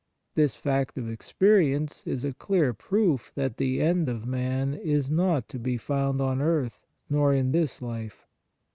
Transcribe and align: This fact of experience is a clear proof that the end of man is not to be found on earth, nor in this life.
This 0.33 0.55
fact 0.55 0.97
of 0.97 1.07
experience 1.07 2.07
is 2.07 2.25
a 2.25 2.33
clear 2.33 2.73
proof 2.73 3.31
that 3.35 3.57
the 3.57 3.79
end 3.83 4.09
of 4.09 4.25
man 4.25 4.73
is 4.73 5.11
not 5.11 5.47
to 5.49 5.59
be 5.59 5.77
found 5.77 6.19
on 6.19 6.41
earth, 6.41 6.79
nor 7.07 7.35
in 7.35 7.51
this 7.51 7.83
life. 7.83 8.25